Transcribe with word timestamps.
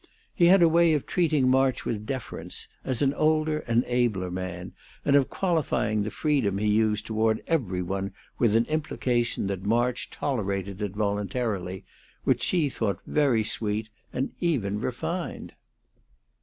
He 0.33 0.47
had 0.47 0.63
a 0.63 0.67
way 0.67 0.93
of 0.93 1.05
treating 1.05 1.47
March 1.47 1.85
with 1.85 2.07
deference, 2.07 2.67
as 2.83 3.03
an 3.03 3.13
older 3.13 3.59
and 3.67 3.83
abler 3.85 4.31
man, 4.31 4.71
and 5.05 5.15
of 5.15 5.29
qualifying 5.29 6.01
the 6.01 6.09
freedom 6.09 6.57
he 6.57 6.65
used 6.67 7.05
toward 7.05 7.43
every 7.45 7.83
one 7.83 8.11
with 8.39 8.55
an 8.55 8.65
implication 8.65 9.45
that 9.45 9.61
March 9.61 10.09
tolerated 10.09 10.81
it 10.81 10.93
voluntarily, 10.95 11.85
which 12.23 12.41
she 12.41 12.67
thought 12.67 12.99
very 13.05 13.43
sweet 13.43 13.91
and 14.11 14.31
even 14.39 14.79
refined. 14.81 15.53